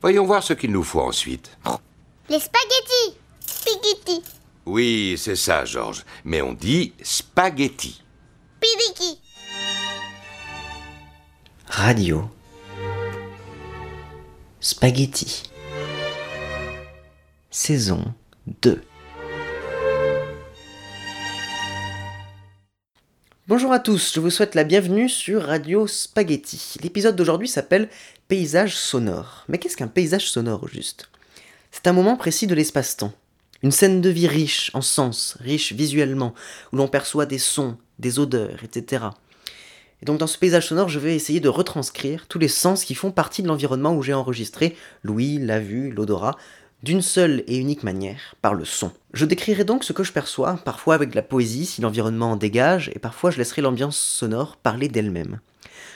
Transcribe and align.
Voyons 0.00 0.24
voir 0.24 0.42
ce 0.42 0.52
qu'il 0.54 0.72
nous 0.72 0.82
faut 0.84 1.00
ensuite. 1.00 1.56
Les 2.28 2.38
spaghettis 2.40 3.16
Spaghetti 3.46 4.22
Oui, 4.66 5.16
c'est 5.18 5.36
ça, 5.36 5.64
Georges. 5.64 6.04
Mais 6.24 6.40
on 6.40 6.52
dit 6.52 6.92
spaghetti. 7.02 8.02
Pidiki 8.60 9.20
Radio. 11.66 12.28
Spaghetti. 14.60 15.44
Saison 17.50 18.14
2. 18.62 18.82
Bonjour 23.50 23.72
à 23.72 23.80
tous, 23.80 24.12
je 24.14 24.20
vous 24.20 24.30
souhaite 24.30 24.54
la 24.54 24.62
bienvenue 24.62 25.08
sur 25.08 25.42
Radio 25.42 25.88
Spaghetti. 25.88 26.76
L'épisode 26.84 27.16
d'aujourd'hui 27.16 27.48
s'appelle 27.48 27.88
Paysage 28.28 28.76
sonore. 28.76 29.44
Mais 29.48 29.58
qu'est-ce 29.58 29.76
qu'un 29.76 29.88
paysage 29.88 30.30
sonore 30.30 30.62
au 30.62 30.68
juste? 30.68 31.10
C'est 31.72 31.88
un 31.88 31.92
moment 31.92 32.16
précis 32.16 32.46
de 32.46 32.54
l'espace-temps. 32.54 33.12
Une 33.64 33.72
scène 33.72 34.00
de 34.00 34.08
vie 34.08 34.28
riche 34.28 34.70
en 34.72 34.82
sens, 34.82 35.36
riche 35.40 35.72
visuellement, 35.72 36.32
où 36.72 36.76
l'on 36.76 36.86
perçoit 36.86 37.26
des 37.26 37.38
sons, 37.38 37.76
des 37.98 38.20
odeurs, 38.20 38.62
etc. 38.62 39.06
Et 40.00 40.04
donc 40.04 40.18
dans 40.18 40.28
ce 40.28 40.38
paysage 40.38 40.68
sonore, 40.68 40.88
je 40.88 41.00
vais 41.00 41.16
essayer 41.16 41.40
de 41.40 41.48
retranscrire 41.48 42.28
tous 42.28 42.38
les 42.38 42.46
sens 42.46 42.84
qui 42.84 42.94
font 42.94 43.10
partie 43.10 43.42
de 43.42 43.48
l'environnement 43.48 43.96
où 43.96 44.02
j'ai 44.04 44.14
enregistré 44.14 44.76
l'ouïe, 45.02 45.38
la 45.40 45.58
vue, 45.58 45.90
l'odorat, 45.90 46.36
d'une 46.82 47.02
seule 47.02 47.44
et 47.46 47.56
unique 47.56 47.82
manière, 47.82 48.34
par 48.42 48.54
le 48.54 48.64
son. 48.64 48.92
Je 49.12 49.26
décrirai 49.26 49.64
donc 49.64 49.84
ce 49.84 49.92
que 49.92 50.04
je 50.04 50.12
perçois, 50.12 50.58
parfois 50.64 50.94
avec 50.94 51.10
de 51.10 51.16
la 51.16 51.22
poésie 51.22 51.66
si 51.66 51.80
l'environnement 51.80 52.32
en 52.32 52.36
dégage, 52.36 52.90
et 52.94 52.98
parfois 52.98 53.30
je 53.30 53.38
laisserai 53.38 53.62
l'ambiance 53.62 53.98
sonore 53.98 54.56
parler 54.56 54.88
d'elle-même. 54.88 55.40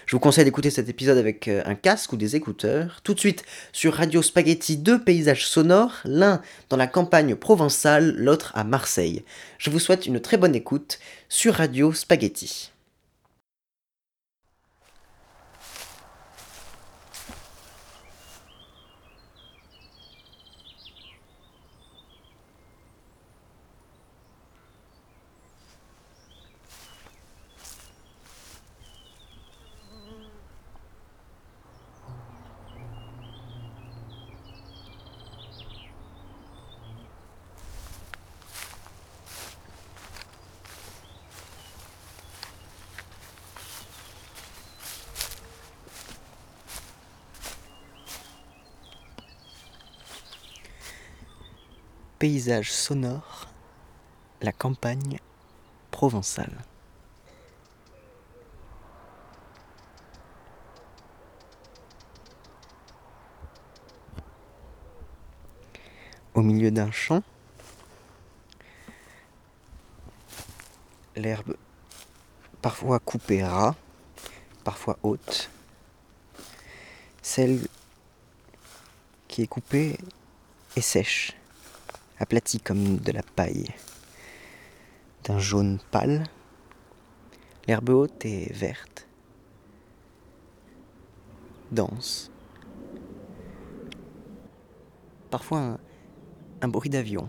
Je 0.06 0.16
vous 0.16 0.20
conseille 0.20 0.44
d'écouter 0.44 0.70
cet 0.70 0.88
épisode 0.88 1.16
avec 1.16 1.48
euh, 1.48 1.62
un 1.64 1.74
casque 1.74 2.12
ou 2.12 2.16
des 2.16 2.36
écouteurs. 2.36 3.00
Tout 3.02 3.14
de 3.14 3.20
suite 3.20 3.44
sur 3.72 3.94
Radio 3.94 4.20
Spaghetti, 4.20 4.76
deux 4.76 5.02
paysages 5.02 5.46
sonores, 5.46 6.00
l'un 6.04 6.42
dans 6.68 6.76
la 6.76 6.86
campagne 6.86 7.34
provençale, 7.36 8.14
l'autre 8.16 8.52
à 8.54 8.64
Marseille. 8.64 9.24
Je 9.58 9.70
vous 9.70 9.78
souhaite 9.78 10.06
une 10.06 10.20
très 10.20 10.36
bonne 10.36 10.54
écoute 10.54 10.98
sur 11.28 11.54
Radio 11.54 11.92
Spaghetti. 11.92 12.73
Paysage 52.24 52.72
sonore, 52.72 53.48
la 54.40 54.50
campagne 54.50 55.18
provençale. 55.90 56.56
Au 66.32 66.40
milieu 66.40 66.70
d'un 66.70 66.90
champ, 66.90 67.22
l'herbe 71.16 71.58
parfois 72.62 73.00
coupée 73.00 73.44
ras, 73.44 73.74
parfois 74.64 74.98
haute. 75.02 75.50
Celle 77.20 77.68
qui 79.28 79.42
est 79.42 79.46
coupée 79.46 79.98
est 80.74 80.80
sèche, 80.80 81.36
aplatie 82.18 82.60
comme 82.60 82.96
de 82.96 83.12
la 83.12 83.22
paille, 83.22 83.68
d'un 85.24 85.38
jaune 85.38 85.78
pâle. 85.90 86.24
L'herbe 87.66 87.90
haute 87.90 88.24
est 88.24 88.52
verte, 88.52 89.08
dense. 91.72 92.30
Parfois 95.30 95.58
un, 95.58 95.78
un 96.60 96.68
bruit 96.68 96.90
d'avion, 96.90 97.28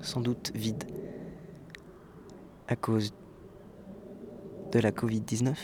sans 0.00 0.20
doute 0.20 0.52
vide, 0.54 0.84
à 2.66 2.76
cause 2.76 3.14
de 4.72 4.78
la 4.80 4.90
Covid-19, 4.90 5.54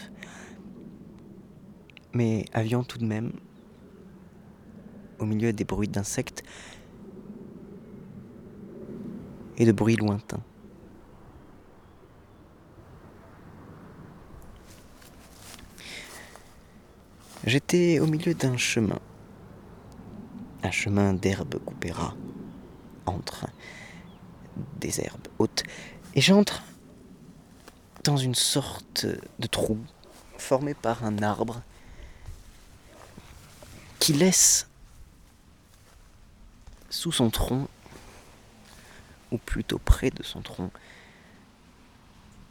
mais 2.15 2.45
avion 2.53 2.85
tout 2.85 2.99
de 2.99 3.05
même, 3.05 3.33
au 5.19 5.27
milieu 5.27 5.53
des 5.53 5.65
bruits 5.65 5.89
d'insectes 5.89 6.43
et 9.57 9.67
de 9.67 9.73
bruits 9.73 9.97
lointains. 9.97 10.43
J'étais 17.47 17.99
au 17.99 18.07
milieu 18.07 18.33
d'un 18.35 18.57
chemin, 18.57 18.99
un 20.63 20.71
chemin 20.71 21.13
d'herbes 21.13 21.59
coupées 21.65 21.93
entre 23.05 23.47
des 24.81 25.01
herbes 25.01 25.29
hautes, 25.39 25.63
et 26.15 26.23
j'entre 26.23 26.63
dans 28.03 28.17
une 28.17 28.35
sorte 28.35 29.07
de 29.39 29.47
trou 29.47 29.79
formé 30.39 30.75
par 30.75 31.05
un 31.05 31.19
arbre 31.19 31.63
qui 33.99 34.13
laisse 34.15 34.69
sous 36.89 37.13
son 37.13 37.31
tronc, 37.31 37.69
ou 39.35 39.39
plutôt 39.39 39.79
près 39.79 40.11
de 40.11 40.23
son 40.23 40.43
tronc, 40.43 40.71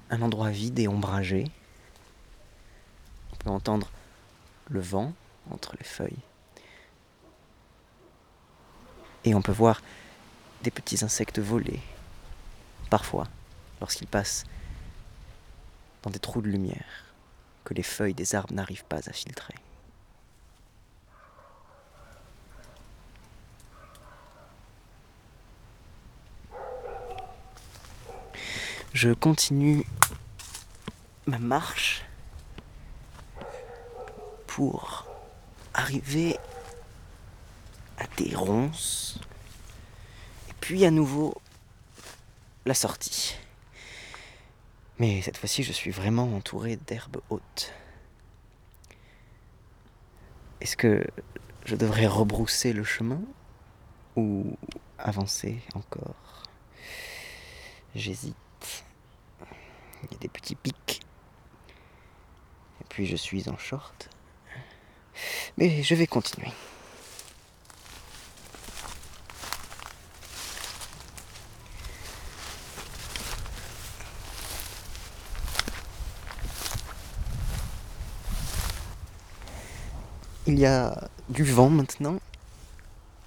un 0.09 0.21
endroit 0.21 0.49
vide 0.49 0.77
et 0.79 0.89
ombragé. 0.89 1.45
On 3.31 3.35
peut 3.37 3.49
entendre 3.49 3.89
le 4.69 4.81
vent 4.81 5.13
entre 5.49 5.75
les 5.77 5.85
feuilles. 5.85 6.19
Et 9.23 9.33
on 9.33 9.41
peut 9.41 9.53
voir 9.53 9.81
des 10.61 10.71
petits 10.71 11.05
insectes 11.05 11.39
voler, 11.39 11.79
parfois, 12.89 13.27
lorsqu'ils 13.79 14.07
passent 14.07 14.45
dans 16.01 16.11
des 16.11 16.19
trous 16.19 16.41
de 16.41 16.49
lumière 16.49 17.05
que 17.63 17.73
les 17.73 17.83
feuilles 17.83 18.13
des 18.13 18.35
arbres 18.35 18.53
n'arrivent 18.53 18.83
pas 18.85 19.09
à 19.09 19.13
filtrer. 19.13 19.55
Je 29.03 29.11
continue 29.11 29.85
ma 31.25 31.37
marche 31.37 32.05
pour 34.47 35.05
arriver 35.73 36.37
à 37.97 38.05
des 38.15 38.33
ronces 38.33 39.19
et 40.49 40.53
puis 40.61 40.85
à 40.85 40.89
nouveau 40.89 41.33
la 42.65 42.73
sortie. 42.73 43.35
Mais 44.99 45.21
cette 45.21 45.35
fois-ci, 45.35 45.63
je 45.63 45.73
suis 45.73 45.91
vraiment 45.91 46.33
entouré 46.37 46.77
d'herbes 46.77 47.19
hautes. 47.29 47.73
Est-ce 50.61 50.77
que 50.77 51.05
je 51.65 51.75
devrais 51.75 52.07
rebrousser 52.07 52.71
le 52.71 52.85
chemin 52.85 53.19
ou 54.15 54.55
avancer 54.97 55.59
encore? 55.73 56.43
J'hésite. 57.95 58.37
Il 60.03 60.11
y 60.11 60.15
a 60.15 60.19
des 60.19 60.27
petits 60.27 60.55
pics. 60.55 61.01
Et 62.81 62.85
puis 62.89 63.05
je 63.05 63.15
suis 63.15 63.47
en 63.49 63.57
short. 63.57 64.09
Mais 65.57 65.83
je 65.83 65.95
vais 65.95 66.07
continuer. 66.07 66.51
Il 80.45 80.59
y 80.59 80.65
a 80.65 81.09
du 81.29 81.43
vent 81.43 81.69
maintenant 81.69 82.19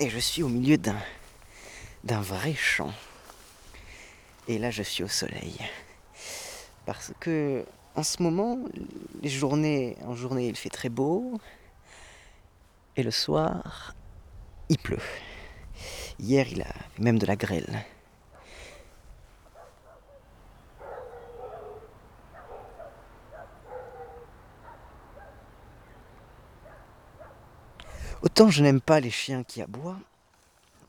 et 0.00 0.11
je 0.11 0.19
suis 0.19 0.43
au 0.43 0.49
milieu 0.49 0.76
d'un 0.76 1.00
d'un 2.05 2.20
vrai 2.20 2.55
champ. 2.55 2.93
Et 4.49 4.58
là 4.58 4.70
je 4.70 4.82
suis 4.82 5.02
au 5.02 5.08
soleil. 5.08 5.58
Parce 6.86 7.12
que 7.18 7.66
en 7.96 8.02
ce 8.02 8.22
moment, 8.22 8.58
les 9.22 9.28
journées, 9.28 9.96
en 10.04 10.14
journée 10.14 10.46
il 10.46 10.56
fait 10.56 10.70
très 10.70 10.88
beau. 10.88 11.38
Et 12.96 13.02
le 13.02 13.10
soir, 13.10 13.94
il 14.68 14.78
pleut. 14.78 15.02
Hier, 16.18 16.46
il 16.50 16.62
a 16.62 16.72
même 16.98 17.18
de 17.18 17.26
la 17.26 17.36
grêle. 17.36 17.84
Autant 28.22 28.48
je 28.48 28.62
n'aime 28.62 28.80
pas 28.80 29.00
les 29.00 29.10
chiens 29.10 29.44
qui 29.44 29.60
aboient, 29.60 29.98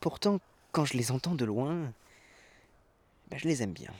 pourtant 0.00 0.40
quand 0.72 0.84
je 0.84 0.96
les 0.96 1.10
entends 1.12 1.34
de 1.34 1.44
loin, 1.44 1.92
ben, 3.30 3.38
je 3.38 3.46
les 3.46 3.62
aime 3.62 3.72
bien. 3.72 3.92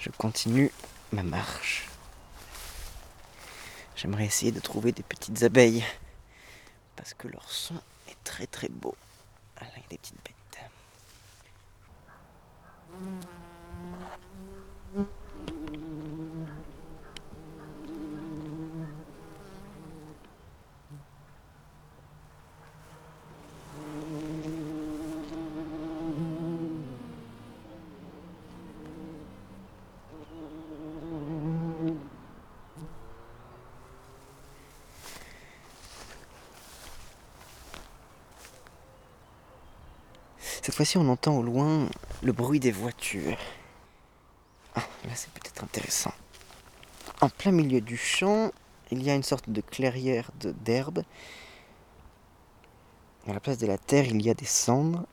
Je 0.00 0.08
continue 0.10 0.70
ma 1.12 1.22
marche. 1.22 1.86
J'aimerais 3.96 4.24
essayer 4.24 4.50
de 4.50 4.60
trouver 4.60 4.92
des 4.92 5.02
petites 5.02 5.42
abeilles. 5.42 5.84
Parce 6.96 7.12
que 7.12 7.28
leur 7.28 7.50
son 7.50 7.74
est 8.08 8.16
très 8.24 8.46
très 8.46 8.68
beau. 8.70 8.96
Avec 9.56 9.86
des 9.90 9.98
petites 9.98 10.16
bêtes. 10.24 10.60
Cette 40.70 40.76
fois-ci, 40.76 40.98
on 40.98 41.08
entend 41.08 41.36
au 41.36 41.42
loin 41.42 41.88
le 42.22 42.30
bruit 42.30 42.60
des 42.60 42.70
voitures. 42.70 43.36
Ah, 44.76 44.84
là, 45.04 45.10
c'est 45.16 45.32
peut-être 45.32 45.64
intéressant. 45.64 46.12
En 47.20 47.28
plein 47.28 47.50
milieu 47.50 47.80
du 47.80 47.96
champ, 47.96 48.52
il 48.92 49.02
y 49.02 49.10
a 49.10 49.16
une 49.16 49.24
sorte 49.24 49.50
de 49.50 49.60
clairière 49.62 50.30
d'herbe. 50.38 51.02
À 53.26 53.32
la 53.32 53.40
place 53.40 53.58
de 53.58 53.66
la 53.66 53.78
terre, 53.78 54.04
il 54.04 54.22
y 54.22 54.30
a 54.30 54.34
des 54.34 54.44
cendres. 54.44 55.06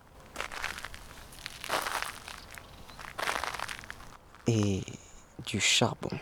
Et 4.45 4.83
du 5.43 5.59
charbon. 5.59 6.19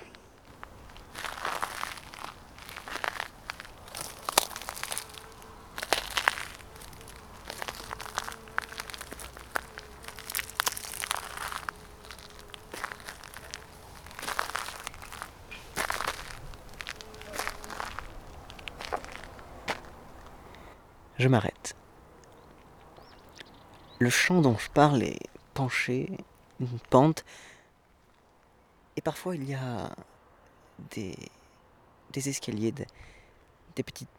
Je 21.18 21.28
m'arrête. 21.30 21.76
Le 24.00 24.10
champ 24.10 24.42
dont 24.42 24.58
je 24.58 24.70
parle 24.70 25.04
est 25.04 25.20
penché, 25.54 26.12
une 26.60 26.80
pente, 26.90 27.24
et 28.98 29.02
parfois 29.02 29.36
il 29.36 29.50
y 29.50 29.54
a 29.54 29.96
des, 30.92 31.16
escaliers, 32.14 32.74
des 32.74 33.84
petites, 33.84 34.10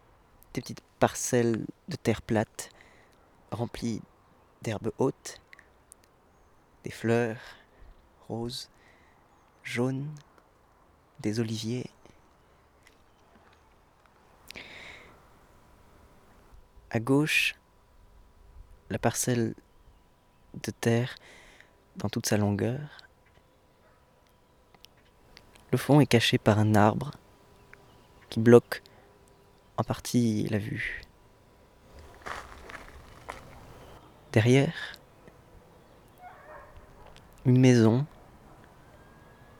des 0.54 0.62
petites 0.62 0.82
parcelles 0.98 1.66
de 1.88 1.96
terre 1.96 2.22
plate 2.22 2.70
remplies 3.50 4.00
d'herbes 4.62 4.92
hautes, 4.99 5.40
des 6.84 6.90
fleurs 6.90 7.40
roses, 8.28 8.70
jaunes, 9.62 10.08
des 11.20 11.40
oliviers. 11.40 11.85
À 16.96 16.98
gauche, 16.98 17.54
la 18.88 18.98
parcelle 18.98 19.52
de 20.64 20.70
terre 20.70 21.14
dans 21.96 22.08
toute 22.08 22.25
sa 22.25 22.38
longueur. 22.38 22.81
Le 25.72 25.76
fond 25.76 26.00
est 26.00 26.06
caché 26.06 26.38
par 26.38 26.58
un 26.58 26.75
arbre 26.75 27.10
qui 28.31 28.40
bloque 28.40 28.82
en 29.76 29.84
partie 29.84 30.48
la 30.48 30.56
vue. 30.56 31.02
Derrière, 34.32 34.94
une 37.44 37.60
maison 37.60 38.06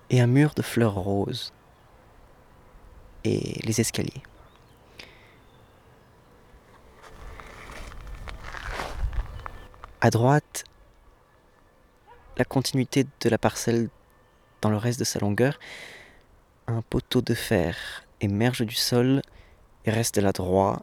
et 0.09 0.23
un 0.23 0.27
mur 0.27 0.55
de 0.55 0.63
fleurs 0.63 0.95
roses 0.95 1.53
et 3.25 3.61
les 3.63 3.79
escaliers. 3.83 4.23
À 10.01 10.11
droite, 10.11 10.65
la 12.37 12.45
continuité 12.45 13.05
de 13.05 13.29
la 13.31 13.39
parcelle 13.39 13.89
dans 14.61 14.69
le 14.69 14.77
reste 14.77 14.99
de 14.99 15.05
sa 15.05 15.19
longueur, 15.19 15.59
un 16.67 16.83
poteau 16.83 17.23
de 17.23 17.33
fer 17.33 18.05
émerge 18.21 18.63
du 18.63 18.75
sol 18.75 19.23
et 19.87 19.91
reste 19.91 20.19
là 20.19 20.33
droit, 20.33 20.83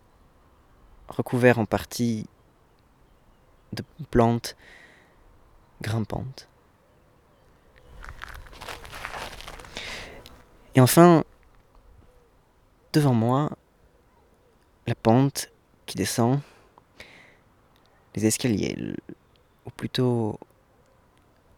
recouvert 1.08 1.60
en 1.60 1.66
partie 1.66 2.26
de 3.74 3.84
plantes 4.10 4.56
grimpantes. 5.82 6.48
Et 10.74 10.82
enfin, 10.82 11.24
devant 12.94 13.14
moi, 13.14 13.52
la 14.88 14.96
pente 14.96 15.52
qui 15.86 15.98
descend, 15.98 16.40
les 18.16 18.26
escaliers, 18.26 18.96
ou 19.66 19.70
plutôt 19.70 20.40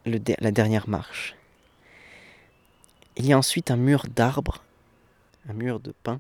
la 0.05 0.51
dernière 0.51 0.87
marche. 0.87 1.35
Il 3.17 3.25
y 3.25 3.33
a 3.33 3.37
ensuite 3.37 3.71
un 3.71 3.77
mur 3.77 4.05
d'arbres, 4.13 4.63
un 5.49 5.53
mur 5.53 5.79
de 5.79 5.93
pin, 6.03 6.19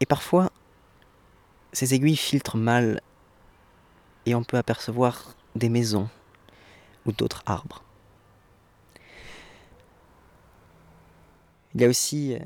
et 0.00 0.06
parfois 0.06 0.50
ces 1.72 1.94
aiguilles 1.94 2.16
filtrent 2.16 2.56
mal 2.56 3.00
et 4.26 4.34
on 4.34 4.44
peut 4.44 4.58
apercevoir 4.58 5.34
des 5.54 5.68
maisons 5.68 6.08
ou 7.06 7.12
d'autres 7.12 7.42
arbres. 7.46 7.82
Il 11.74 11.80
y 11.80 11.84
a 11.84 11.88
aussi 11.88 12.34
euh, 12.34 12.38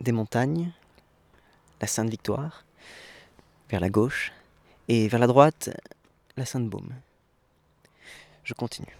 des 0.00 0.12
montagnes, 0.12 0.72
la 1.80 1.86
Sainte-Victoire, 1.86 2.64
vers 3.72 3.80
la 3.80 3.88
gauche, 3.88 4.32
et 4.88 5.08
vers 5.08 5.18
la 5.18 5.26
droite, 5.26 5.70
la 6.36 6.44
Sainte-Baume. 6.44 6.92
Je 8.44 8.52
continue. 8.52 8.94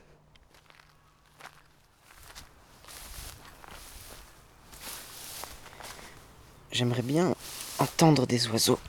J'aimerais 6.70 7.02
bien 7.02 7.34
entendre 7.78 8.26
des 8.26 8.48
oiseaux. 8.48 8.80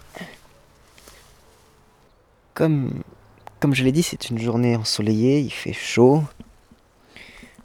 Comme, 2.54 3.04
comme 3.60 3.76
je 3.76 3.84
l'ai 3.84 3.92
dit, 3.92 4.04
c'est 4.04 4.30
une 4.30 4.40
journée 4.40 4.78
ensoleillée, 4.78 5.42
il 5.42 5.52
fait 5.52 5.74
chaud. 5.74 6.24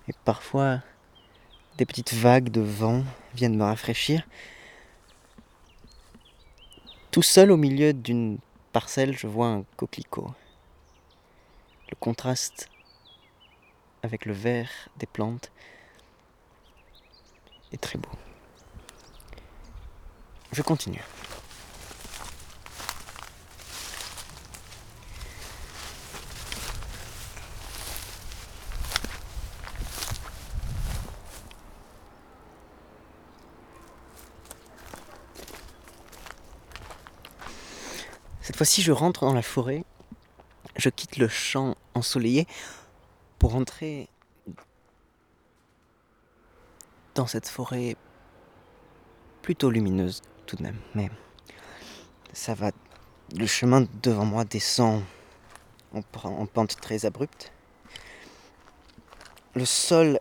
Et 0.08 0.14
parfois, 0.24 0.80
des 1.76 1.86
petites 1.86 2.14
vagues 2.14 2.48
de 2.48 2.62
vent 2.62 3.04
viennent 3.36 3.56
me 3.56 3.62
rafraîchir. 3.62 4.26
Tout 7.18 7.22
seul 7.22 7.50
au 7.50 7.56
milieu 7.56 7.92
d'une 7.92 8.38
parcelle, 8.72 9.18
je 9.18 9.26
vois 9.26 9.48
un 9.48 9.64
coquelicot. 9.76 10.30
Le 11.90 11.96
contraste 11.98 12.68
avec 14.04 14.24
le 14.24 14.32
vert 14.32 14.70
des 15.00 15.06
plantes 15.06 15.50
est 17.72 17.80
très 17.80 17.98
beau. 17.98 18.12
Je 20.52 20.62
continue. 20.62 21.02
Cette 38.48 38.56
fois-ci, 38.56 38.80
je 38.80 38.92
rentre 38.92 39.26
dans 39.26 39.34
la 39.34 39.42
forêt. 39.42 39.84
Je 40.74 40.88
quitte 40.88 41.18
le 41.18 41.28
champ 41.28 41.76
ensoleillé 41.92 42.46
pour 43.38 43.54
entrer 43.54 44.08
dans 47.14 47.26
cette 47.26 47.46
forêt 47.46 47.94
plutôt 49.42 49.70
lumineuse 49.70 50.22
tout 50.46 50.56
de 50.56 50.62
même. 50.62 50.78
Mais 50.94 51.10
ça 52.32 52.54
va. 52.54 52.70
Le 53.36 53.46
chemin 53.46 53.86
devant 54.02 54.24
moi 54.24 54.46
descend 54.46 55.02
en, 55.92 56.00
en 56.24 56.46
pente 56.46 56.80
très 56.80 57.04
abrupte. 57.04 57.52
Le 59.52 59.66
sol, 59.66 60.20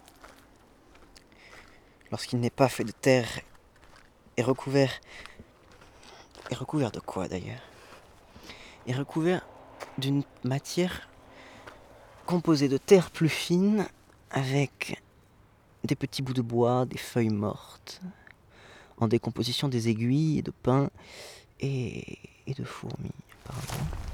lorsqu'il 2.11 2.41
n'est 2.41 2.49
pas 2.49 2.67
fait 2.67 2.83
de 2.83 2.91
terre, 2.91 3.39
est 4.35 4.43
recouvert. 4.43 4.99
Est 6.51 6.55
recouvert 6.55 6.91
de 6.91 6.99
quoi 6.99 7.29
d'ailleurs? 7.29 7.61
Est 8.87 8.93
recouvert 8.93 9.45
d'une 9.97 10.23
matière 10.43 11.09
composée 12.25 12.69
de 12.69 12.77
terre 12.77 13.11
plus 13.11 13.29
fine 13.29 13.85
avec 14.31 15.01
des 15.83 15.95
petits 15.95 16.21
bouts 16.21 16.33
de 16.33 16.41
bois, 16.41 16.85
des 16.85 16.97
feuilles 16.97 17.29
mortes, 17.29 18.01
en 18.97 19.07
décomposition 19.07 19.67
des 19.67 19.89
aiguilles 19.89 20.41
de 20.41 20.51
pin 20.51 20.89
et, 21.59 22.17
et 22.47 22.53
de 22.53 22.63
fourmis 22.63 23.11
apparemment. 23.45 24.06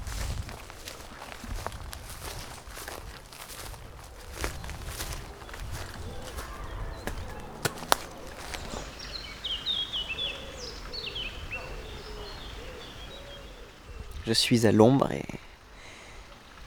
Je 14.26 14.32
suis 14.32 14.66
à 14.66 14.72
l'ombre 14.72 15.10
et 15.12 15.24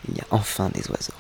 il 0.08 0.18
y 0.18 0.22
a 0.22 0.26
enfin 0.32 0.70
des 0.70 0.90
oiseaux. 0.90 1.14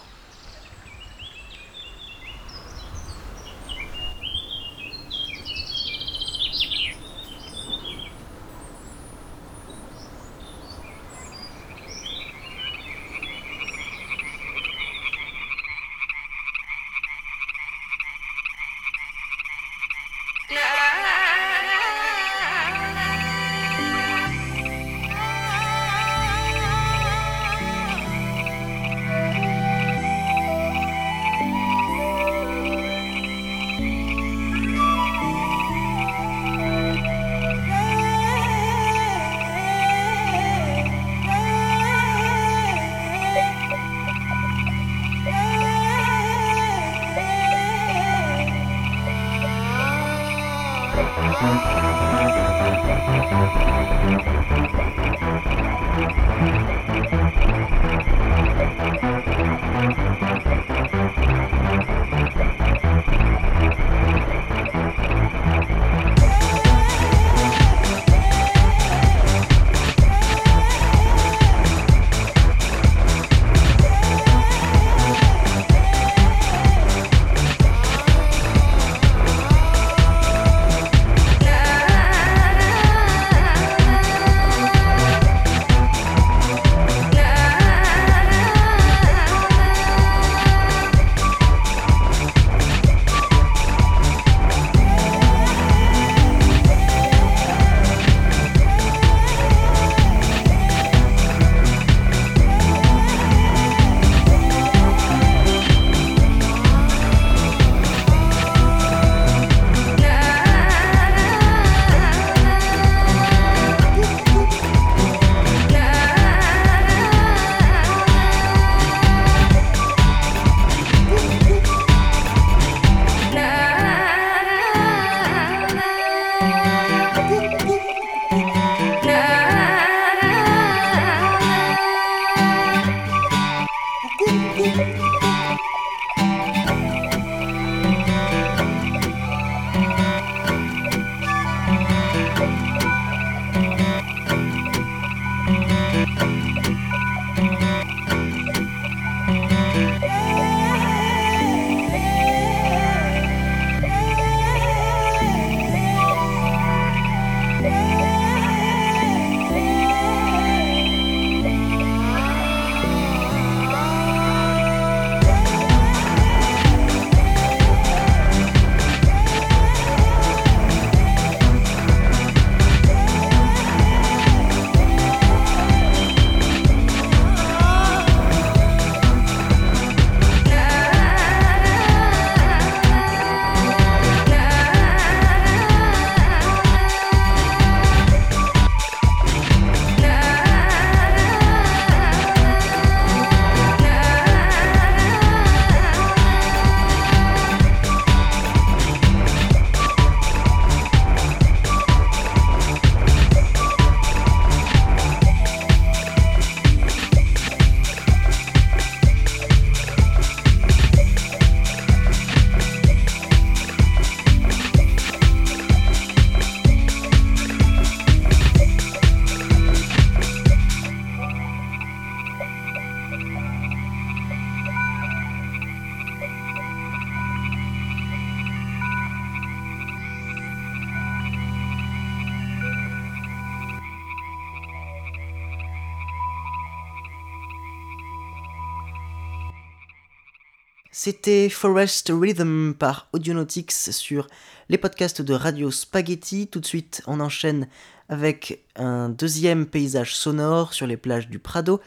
C'était 240.99 241.47
Forest 241.47 242.11
Rhythm 242.11 242.73
par 242.73 243.07
Audionautics 243.13 243.71
sur 243.71 244.25
les 244.67 244.79
podcasts 244.79 245.21
de 245.21 245.35
Radio 245.35 245.69
Spaghetti. 245.69 246.47
Tout 246.47 246.59
de 246.59 246.65
suite, 246.65 247.03
on 247.05 247.19
enchaîne 247.19 247.67
avec 248.09 248.65
un 248.75 249.07
deuxième 249.09 249.67
paysage 249.67 250.15
sonore 250.15 250.73
sur 250.73 250.87
les 250.87 250.97
plages 250.97 251.29
du 251.29 251.37
Prado 251.37 251.79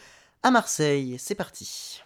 à 0.45 0.53
Marseille. 0.53 1.17
C'est 1.19 1.35
parti. 1.35 2.03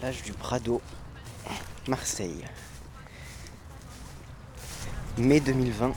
Plage 0.00 0.22
du 0.22 0.32
Prado, 0.32 0.80
Marseille. 1.88 2.44
Mai 5.16 5.40
2020, 5.40 5.92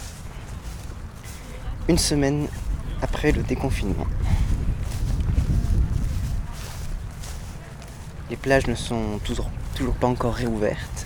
une 1.87 1.99
semaine 1.99 2.47
après 3.03 3.31
le 3.31 3.43
déconfinement. 3.43 4.07
Les 8.31 8.37
plages 8.37 8.65
ne 8.65 8.73
sont 8.73 9.19
toujours, 9.23 9.51
toujours 9.75 9.93
pas 9.93 10.07
encore 10.07 10.33
réouvertes. 10.33 11.05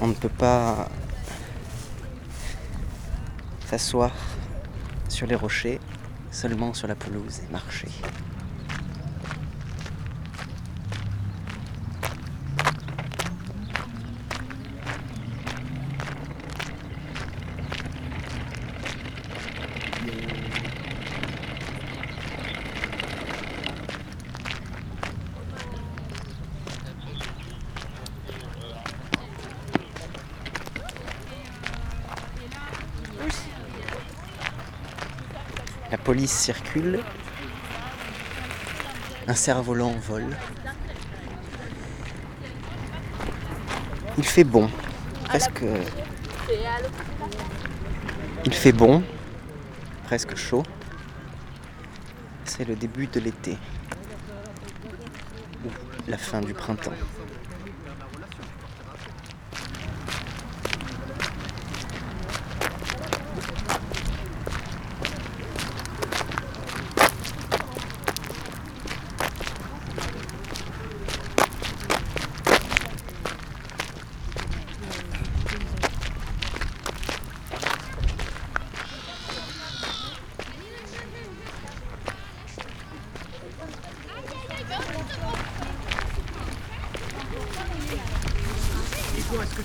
On 0.00 0.08
ne 0.08 0.14
peut 0.14 0.28
pas 0.28 0.88
s'asseoir 3.66 4.10
sur 5.08 5.28
les 5.28 5.36
rochers, 5.36 5.78
seulement 6.32 6.74
sur 6.74 6.88
la 6.88 6.96
pelouse 6.96 7.38
et 7.38 7.52
marcher. 7.52 7.86
La 35.90 35.98
police 35.98 36.32
circule. 36.32 37.00
Un 39.26 39.34
cerf-volant 39.34 39.92
vole. 39.92 40.36
Il 44.16 44.24
fait 44.24 44.44
bon. 44.44 44.70
Presque. 45.24 45.64
Il 48.44 48.54
fait 48.54 48.72
bon. 48.72 49.02
Presque 50.04 50.36
chaud. 50.36 50.62
C'est 52.44 52.64
le 52.64 52.76
début 52.76 53.06
de 53.06 53.20
l'été. 53.20 53.58
Ou 55.64 55.70
la 56.08 56.18
fin 56.18 56.40
du 56.40 56.54
printemps. 56.54 56.92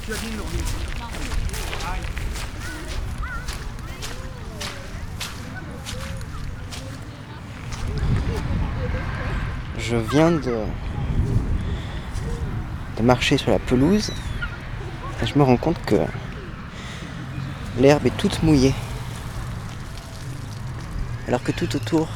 Je 0.07 0.13
viens 10.11 10.29
de, 10.29 10.59
de 12.97 13.01
marcher 13.01 13.37
sur 13.39 13.49
la 13.49 13.57
pelouse 13.57 14.11
et 15.23 15.25
je 15.25 15.39
me 15.39 15.43
rends 15.43 15.57
compte 15.57 15.83
que 15.87 15.95
l'herbe 17.79 18.05
est 18.05 18.15
toute 18.15 18.43
mouillée. 18.43 18.75
Alors 21.27 21.41
que 21.41 21.51
tout 21.51 21.75
autour 21.75 22.07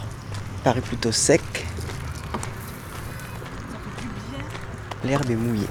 paraît 0.63 0.81
plutôt 0.81 1.11
sec, 1.11 1.41
l'herbe 5.03 5.31
est 5.31 5.35
mouillée. 5.35 5.65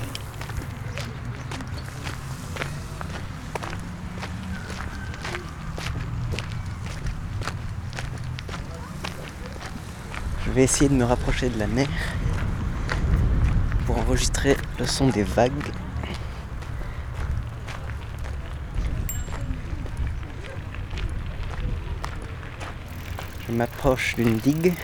Vais 10.59 10.65
essayer 10.65 10.89
de 10.89 10.95
me 10.95 11.05
rapprocher 11.05 11.51
de 11.51 11.57
la 11.57 11.69
mer 11.69 11.87
pour 13.87 13.97
enregistrer 13.97 14.57
le 14.81 14.87
son 14.87 15.07
des 15.07 15.23
vagues. 15.23 15.53
Je 23.47 23.53
m'approche 23.53 24.17
d'une 24.17 24.37
digue. 24.39 24.75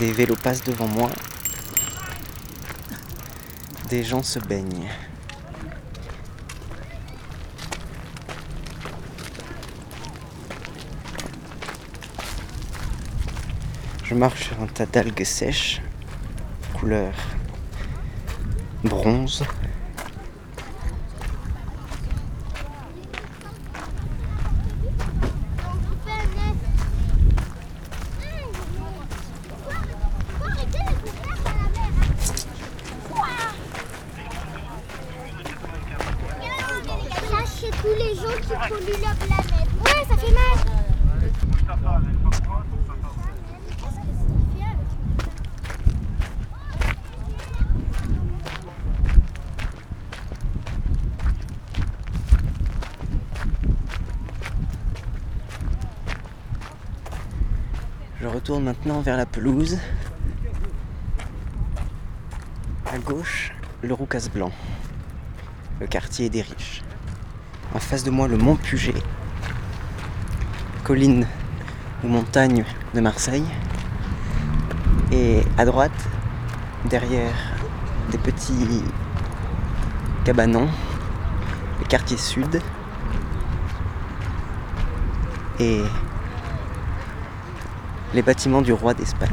Des 0.00 0.10
vélos 0.10 0.34
passent 0.34 0.64
devant 0.64 0.88
moi. 0.88 1.10
Des 3.88 4.02
gens 4.02 4.24
se 4.24 4.40
baignent. 4.40 4.88
Marche 14.18 14.48
sur 14.48 14.60
un 14.60 14.66
tas 14.66 14.84
d'algues 14.84 15.24
sèches, 15.24 15.80
couleur 16.74 17.14
bronze. 18.82 19.44
Tous 37.80 37.94
les 37.94 38.14
gens 38.16 38.36
qui 38.42 38.48
polluent 38.68 39.02
la 39.02 39.14
planète. 39.14 39.68
Ouais, 39.84 40.04
ça 40.08 40.16
fait 40.16 40.32
mal. 40.32 40.78
Maintenant 58.60 59.00
vers 59.00 59.16
la 59.16 59.24
pelouse. 59.24 59.78
À 62.92 62.98
gauche, 62.98 63.52
le 63.82 63.94
Roucas 63.94 64.28
Blanc, 64.34 64.50
le 65.80 65.86
quartier 65.86 66.28
des 66.28 66.42
riches. 66.42 66.82
En 67.74 67.78
face 67.78 68.02
de 68.02 68.10
moi, 68.10 68.26
le 68.26 68.36
mont 68.36 68.56
Puget, 68.56 68.94
colline 70.82 71.26
ou 72.02 72.08
montagne 72.08 72.64
de 72.94 73.00
Marseille. 73.00 73.46
Et 75.12 75.42
à 75.56 75.64
droite, 75.64 76.08
derrière 76.90 77.36
des 78.10 78.18
petits 78.18 78.82
cabanons, 80.24 80.68
le 81.80 81.86
quartier 81.86 82.16
sud. 82.16 82.60
Et 85.60 85.82
les 88.14 88.22
bâtiments 88.22 88.62
du 88.62 88.72
roi 88.72 88.94
d'Espagne. 88.94 89.28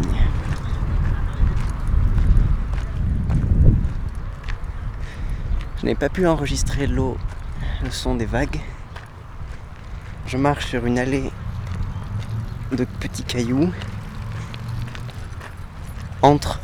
Je 5.79 5.85
n'ai 5.85 5.95
pas 5.95 6.09
pu 6.09 6.27
enregistrer 6.27 6.87
l'eau, 6.87 7.17
le 7.83 7.91
son 7.91 8.15
des 8.15 8.25
vagues. 8.25 8.59
Je 10.27 10.37
marche 10.37 10.65
sur 10.65 10.85
une 10.85 10.99
allée 10.99 11.31
de 12.71 12.85
petits 12.99 13.23
cailloux 13.23 13.71
entre 16.21 16.59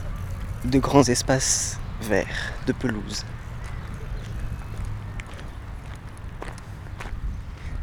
de 0.66 0.80
grands 0.80 1.04
espaces 1.04 1.80
verts 2.02 2.54
de 2.66 2.74
pelouse. 2.74 3.26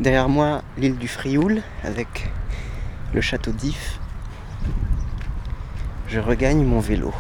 Derrière 0.01 0.29
moi, 0.29 0.62
l'île 0.77 0.99
du 0.99 1.09
Frioul 1.09 1.62
avec 1.83 2.31
le 3.14 3.21
château 3.21 3.53
d'If. 3.53 3.98
Je 6.11 6.21
regagne 6.21 6.64
mon 6.64 6.81
vélo. 6.81 7.12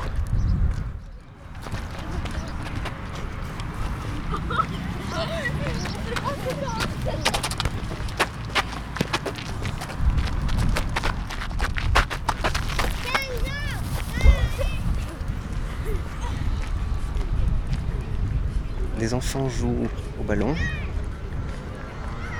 Des 18.98 19.14
enfants 19.14 19.48
jouent 19.50 19.88
au 20.18 20.22
ballon, 20.24 20.54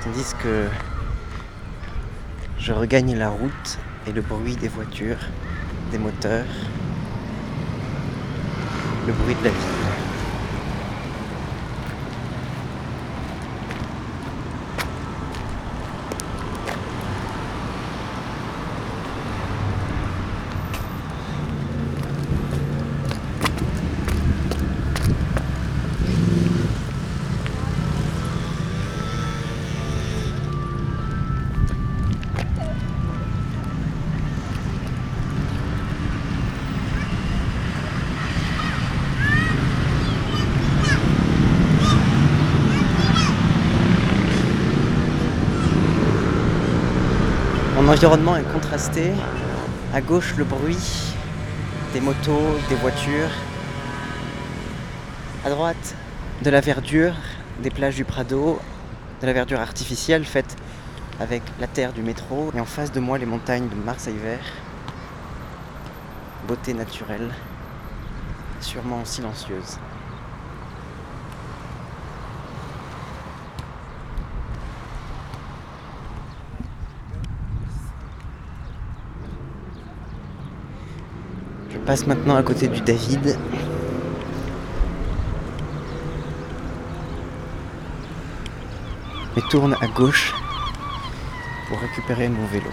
tandis 0.03 0.33
que 0.41 0.67
je 2.57 2.73
regagne 2.73 3.15
la 3.15 3.29
route 3.29 3.79
et 4.07 4.11
le 4.11 4.21
bruit 4.21 4.55
des 4.55 4.67
voitures, 4.67 5.19
des 5.89 5.97
moteurs, 5.97 6.45
le 9.07 9.13
bruit 9.13 9.35
de 9.35 9.43
la 9.43 9.49
ville. 9.49 9.88
Environnement 47.89 48.37
est 48.37 48.43
contrasté. 48.43 49.11
À 49.95 50.01
gauche, 50.01 50.35
le 50.37 50.43
bruit 50.43 50.77
des 51.91 51.99
motos, 51.99 52.59
des 52.69 52.75
voitures. 52.75 53.31
À 55.43 55.49
droite, 55.49 55.95
de 56.43 56.51
la 56.51 56.61
verdure, 56.61 57.13
des 57.63 57.71
plages 57.71 57.95
du 57.95 58.05
Prado, 58.05 58.59
de 59.21 59.25
la 59.25 59.33
verdure 59.33 59.59
artificielle 59.59 60.23
faite 60.23 60.55
avec 61.19 61.41
la 61.59 61.65
terre 61.65 61.91
du 61.91 62.03
métro. 62.03 62.51
Et 62.55 62.59
en 62.59 62.65
face 62.65 62.91
de 62.91 62.99
moi, 62.99 63.17
les 63.17 63.25
montagnes 63.25 63.67
de 63.67 63.75
Marseille 63.75 64.19
Vert. 64.23 64.53
Beauté 66.47 66.75
naturelle, 66.75 67.33
sûrement 68.61 69.03
silencieuse. 69.03 69.79
Passe 81.89 82.05
maintenant 82.05 82.35
à 82.35 82.43
côté 82.43 82.67
du 82.67 82.81
David. 82.81 83.35
Et 89.35 89.41
tourne 89.49 89.75
à 89.81 89.87
gauche 89.87 90.35
pour 91.67 91.79
récupérer 91.79 92.29
mon 92.29 92.45
vélo. 92.45 92.69